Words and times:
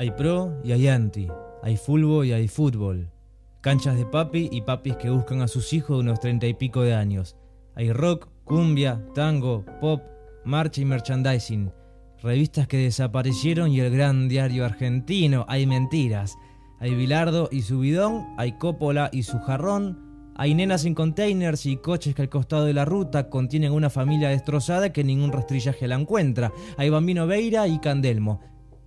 Hay 0.00 0.12
pro 0.12 0.58
y 0.64 0.72
hay 0.72 0.88
anti, 0.88 1.28
hay 1.62 1.76
fútbol 1.76 2.24
y 2.24 2.32
hay 2.32 2.48
fútbol. 2.48 3.10
Canchas 3.60 3.98
de 3.98 4.06
papi 4.06 4.48
y 4.50 4.62
papis 4.62 4.96
que 4.96 5.10
buscan 5.10 5.42
a 5.42 5.46
sus 5.46 5.74
hijos 5.74 5.98
de 5.98 6.04
unos 6.04 6.20
treinta 6.20 6.46
y 6.46 6.54
pico 6.54 6.80
de 6.80 6.94
años. 6.94 7.36
Hay 7.74 7.92
rock, 7.92 8.28
cumbia, 8.44 9.04
tango, 9.14 9.62
pop, 9.78 10.00
marcha 10.42 10.80
y 10.80 10.86
merchandising. 10.86 11.70
Revistas 12.22 12.66
que 12.66 12.78
desaparecieron 12.78 13.72
y 13.72 13.80
el 13.80 13.92
gran 13.92 14.30
diario 14.30 14.64
argentino. 14.64 15.44
Hay 15.48 15.66
mentiras. 15.66 16.34
Hay 16.78 16.94
Bilardo 16.94 17.50
y 17.52 17.60
su 17.60 17.80
bidón, 17.80 18.26
hay 18.38 18.52
Coppola 18.52 19.10
y 19.12 19.24
su 19.24 19.38
jarrón, 19.40 20.32
hay 20.34 20.54
nenas 20.54 20.86
en 20.86 20.94
containers 20.94 21.66
y 21.66 21.76
coches 21.76 22.14
que 22.14 22.22
al 22.22 22.30
costado 22.30 22.64
de 22.64 22.72
la 22.72 22.86
ruta 22.86 23.28
contienen 23.28 23.72
una 23.72 23.90
familia 23.90 24.30
destrozada 24.30 24.94
que 24.94 25.04
ningún 25.04 25.30
rastrillaje 25.30 25.86
la 25.86 25.96
encuentra. 25.96 26.54
Hay 26.78 26.88
Bambino 26.88 27.26
Veira 27.26 27.68
y 27.68 27.78
Candelmo. 27.80 28.40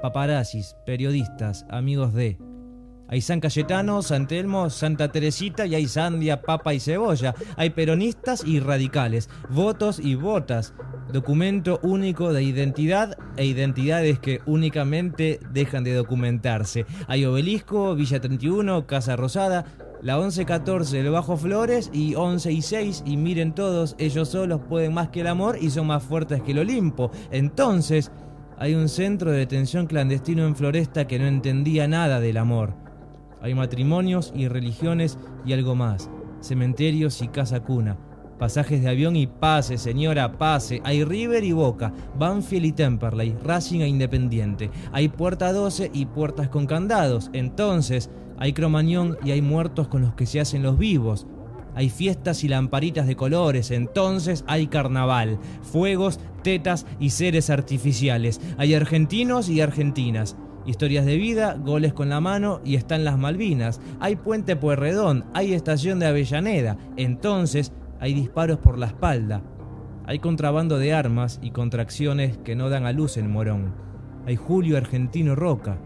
Paparazzis, 0.00 0.76
periodistas, 0.86 1.66
amigos 1.68 2.14
de. 2.14 2.38
Hay 3.08 3.20
San 3.22 3.40
Cayetano, 3.40 4.02
San 4.02 4.28
Telmo, 4.28 4.70
Santa 4.70 5.10
Teresita 5.10 5.66
y 5.66 5.74
hay 5.74 5.88
Sandia, 5.88 6.42
Papa 6.42 6.74
y 6.74 6.80
Cebolla. 6.80 7.34
Hay 7.56 7.70
peronistas 7.70 8.44
y 8.44 8.60
radicales, 8.60 9.28
votos 9.48 9.98
y 9.98 10.14
votas. 10.14 10.74
Documento 11.12 11.80
único 11.82 12.32
de 12.32 12.44
identidad 12.44 13.18
e 13.36 13.46
identidades 13.46 14.20
que 14.20 14.40
únicamente 14.46 15.40
dejan 15.52 15.82
de 15.82 15.94
documentarse. 15.94 16.86
Hay 17.08 17.24
Obelisco, 17.24 17.96
Villa 17.96 18.20
31, 18.20 18.86
Casa 18.86 19.16
Rosada, 19.16 19.64
la 20.02 20.18
11-14 20.18 20.94
el 20.94 21.10
Bajo 21.10 21.36
Flores 21.36 21.90
y 21.92 22.14
11 22.14 22.52
y 22.52 22.62
6 22.62 23.02
y 23.06 23.16
miren 23.16 23.54
todos, 23.54 23.96
ellos 23.98 24.30
solos 24.30 24.60
pueden 24.68 24.94
más 24.94 25.08
que 25.08 25.20
el 25.20 25.26
amor 25.26 25.58
y 25.60 25.70
son 25.70 25.88
más 25.88 26.02
fuertes 26.02 26.42
que 26.42 26.52
el 26.52 26.60
Olimpo. 26.60 27.10
Entonces, 27.30 28.10
hay 28.60 28.74
un 28.74 28.90
centro 28.90 29.30
de 29.30 29.38
detención 29.38 29.86
clandestino 29.86 30.46
en 30.46 30.54
Floresta 30.54 31.06
que 31.06 31.18
no 31.18 31.26
entendía 31.26 31.88
nada 31.88 32.20
del 32.20 32.36
amor. 32.36 32.74
Hay 33.40 33.54
matrimonios 33.54 34.34
y 34.36 34.48
religiones 34.48 35.16
y 35.46 35.54
algo 35.54 35.74
más, 35.74 36.10
cementerios 36.42 37.22
y 37.22 37.28
casa 37.28 37.60
cuna, 37.60 37.96
pasajes 38.38 38.82
de 38.82 38.90
avión 38.90 39.16
y 39.16 39.26
pase, 39.26 39.78
señora, 39.78 40.36
pase. 40.36 40.82
Hay 40.84 41.04
River 41.04 41.42
y 41.42 41.52
Boca, 41.52 41.94
Banfield 42.18 42.66
y 42.66 42.72
Temperley, 42.72 43.34
Racing 43.42 43.80
e 43.80 43.88
Independiente. 43.88 44.70
Hay 44.92 45.08
puerta 45.08 45.54
12 45.54 45.90
y 45.94 46.04
puertas 46.04 46.50
con 46.50 46.66
candados. 46.66 47.30
Entonces, 47.32 48.10
hay 48.36 48.52
cromañón 48.52 49.16
y 49.24 49.30
hay 49.30 49.40
muertos 49.40 49.88
con 49.88 50.02
los 50.02 50.12
que 50.12 50.26
se 50.26 50.38
hacen 50.38 50.62
los 50.62 50.78
vivos. 50.78 51.26
Hay 51.80 51.88
fiestas 51.88 52.44
y 52.44 52.48
lamparitas 52.48 53.06
de 53.06 53.16
colores, 53.16 53.70
entonces 53.70 54.44
hay 54.46 54.66
carnaval, 54.66 55.38
fuegos, 55.62 56.20
tetas 56.42 56.84
y 56.98 57.08
seres 57.08 57.48
artificiales. 57.48 58.38
Hay 58.58 58.74
argentinos 58.74 59.48
y 59.48 59.62
argentinas. 59.62 60.36
Historias 60.66 61.06
de 61.06 61.16
vida, 61.16 61.54
goles 61.54 61.94
con 61.94 62.10
la 62.10 62.20
mano 62.20 62.60
y 62.66 62.74
están 62.74 63.02
las 63.02 63.16
Malvinas. 63.16 63.80
Hay 63.98 64.16
puente 64.16 64.56
Puerredón, 64.56 65.24
hay 65.32 65.54
estación 65.54 65.98
de 66.00 66.08
Avellaneda. 66.08 66.76
Entonces 66.98 67.72
hay 67.98 68.12
disparos 68.12 68.58
por 68.58 68.76
la 68.76 68.88
espalda. 68.88 69.40
Hay 70.04 70.18
contrabando 70.18 70.76
de 70.76 70.92
armas 70.92 71.38
y 71.40 71.50
contracciones 71.50 72.36
que 72.36 72.56
no 72.56 72.68
dan 72.68 72.84
a 72.84 72.92
luz 72.92 73.16
en 73.16 73.30
Morón. 73.30 73.72
Hay 74.26 74.36
Julio 74.36 74.76
Argentino 74.76 75.34
Roca. 75.34 75.78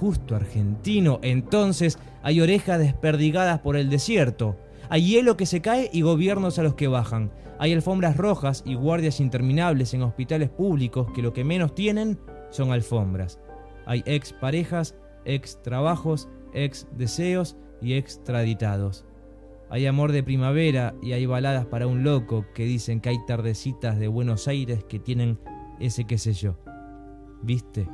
Justo 0.00 0.34
argentino. 0.34 1.18
Entonces 1.20 1.98
hay 2.22 2.40
orejas 2.40 2.78
desperdigadas 2.78 3.58
por 3.58 3.76
el 3.76 3.90
desierto. 3.90 4.56
Hay 4.90 5.06
hielo 5.06 5.36
que 5.36 5.46
se 5.46 5.60
cae 5.60 5.90
y 5.92 6.02
gobiernos 6.02 6.58
a 6.58 6.62
los 6.62 6.74
que 6.74 6.88
bajan. 6.88 7.30
Hay 7.58 7.72
alfombras 7.72 8.16
rojas 8.16 8.62
y 8.64 8.74
guardias 8.74 9.20
interminables 9.20 9.92
en 9.92 10.02
hospitales 10.02 10.48
públicos 10.48 11.08
que 11.14 11.22
lo 11.22 11.32
que 11.32 11.44
menos 11.44 11.74
tienen 11.74 12.18
son 12.50 12.72
alfombras. 12.72 13.38
Hay 13.84 14.02
ex 14.06 14.32
parejas, 14.32 14.94
ex 15.24 15.60
trabajos, 15.62 16.28
ex 16.54 16.86
deseos 16.96 17.56
y 17.82 17.94
extraditados. 17.94 19.04
Hay 19.70 19.86
amor 19.86 20.12
de 20.12 20.22
primavera 20.22 20.94
y 21.02 21.12
hay 21.12 21.26
baladas 21.26 21.66
para 21.66 21.86
un 21.86 22.02
loco 22.02 22.46
que 22.54 22.64
dicen 22.64 23.00
que 23.00 23.10
hay 23.10 23.18
tardecitas 23.26 23.98
de 23.98 24.08
Buenos 24.08 24.48
Aires 24.48 24.84
que 24.84 24.98
tienen 24.98 25.38
ese 25.78 26.06
qué 26.06 26.16
sé 26.16 26.32
yo. 26.32 26.56
¿Viste? 27.42 27.86